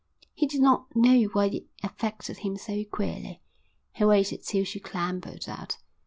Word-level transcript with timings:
He 0.33 0.47
did 0.47 0.61
not 0.61 0.95
know 0.95 1.21
why 1.25 1.45
it 1.45 1.67
affected 1.83 2.37
him 2.37 2.57
so 2.57 2.83
queerly. 2.85 3.39
He 3.93 4.03
waited 4.03 4.41
till 4.41 4.63
she 4.63 4.79
clambered 4.79 5.47
out. 5.47 5.77